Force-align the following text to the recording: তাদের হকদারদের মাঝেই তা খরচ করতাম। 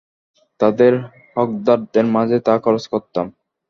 তাদের 0.59 0.93
হকদারদের 1.35 2.05
মাঝেই 2.07 2.41
তা 2.45 2.53
খরচ 2.63 2.83
করতাম। 2.87 3.25